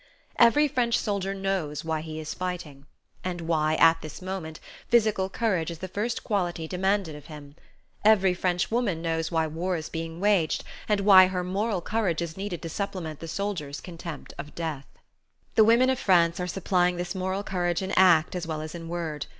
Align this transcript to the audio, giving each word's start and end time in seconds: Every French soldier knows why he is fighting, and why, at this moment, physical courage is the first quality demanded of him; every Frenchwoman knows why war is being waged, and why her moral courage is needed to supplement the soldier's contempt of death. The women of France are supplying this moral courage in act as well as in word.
Every 0.39 0.67
French 0.67 0.97
soldier 0.97 1.35
knows 1.35 1.85
why 1.85 2.01
he 2.01 2.19
is 2.19 2.33
fighting, 2.33 2.87
and 3.23 3.39
why, 3.41 3.75
at 3.75 4.01
this 4.01 4.19
moment, 4.19 4.59
physical 4.89 5.29
courage 5.29 5.69
is 5.69 5.77
the 5.77 5.87
first 5.87 6.23
quality 6.23 6.67
demanded 6.67 7.15
of 7.15 7.27
him; 7.27 7.55
every 8.03 8.33
Frenchwoman 8.33 9.03
knows 9.03 9.31
why 9.31 9.45
war 9.45 9.75
is 9.75 9.89
being 9.89 10.19
waged, 10.19 10.63
and 10.89 11.01
why 11.01 11.27
her 11.27 11.43
moral 11.43 11.81
courage 11.81 12.19
is 12.23 12.35
needed 12.35 12.63
to 12.63 12.69
supplement 12.69 13.19
the 13.19 13.27
soldier's 13.27 13.79
contempt 13.79 14.33
of 14.39 14.55
death. 14.55 14.87
The 15.53 15.63
women 15.65 15.91
of 15.91 15.99
France 15.99 16.39
are 16.39 16.47
supplying 16.47 16.97
this 16.97 17.13
moral 17.13 17.43
courage 17.43 17.83
in 17.83 17.91
act 17.91 18.35
as 18.35 18.47
well 18.47 18.61
as 18.61 18.73
in 18.73 18.89
word. 18.89 19.27